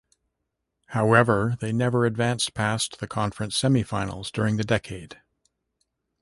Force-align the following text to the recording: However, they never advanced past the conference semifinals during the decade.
However, 0.95 1.55
they 1.59 1.71
never 1.71 2.07
advanced 2.07 2.55
past 2.55 2.97
the 2.99 3.05
conference 3.07 3.55
semifinals 3.55 4.31
during 4.31 4.57
the 4.57 4.63
decade. 4.63 5.21